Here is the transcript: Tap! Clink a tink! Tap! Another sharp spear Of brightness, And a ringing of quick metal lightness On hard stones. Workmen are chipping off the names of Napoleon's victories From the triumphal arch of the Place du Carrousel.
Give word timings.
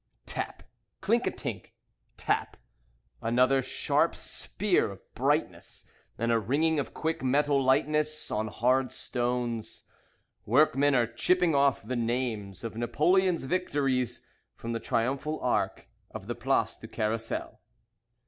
Tap! 0.25 0.63
Clink 0.99 1.27
a 1.27 1.31
tink! 1.31 1.73
Tap! 2.17 2.57
Another 3.21 3.61
sharp 3.61 4.15
spear 4.15 4.89
Of 4.89 5.13
brightness, 5.13 5.85
And 6.17 6.31
a 6.31 6.39
ringing 6.39 6.79
of 6.79 6.91
quick 6.95 7.21
metal 7.21 7.63
lightness 7.63 8.31
On 8.31 8.47
hard 8.47 8.91
stones. 8.91 9.83
Workmen 10.43 10.95
are 10.95 11.05
chipping 11.05 11.53
off 11.53 11.83
the 11.83 11.95
names 11.95 12.63
of 12.63 12.75
Napoleon's 12.75 13.43
victories 13.43 14.25
From 14.55 14.71
the 14.71 14.79
triumphal 14.79 15.39
arch 15.39 15.81
of 16.09 16.25
the 16.25 16.33
Place 16.33 16.77
du 16.77 16.87
Carrousel. 16.87 17.59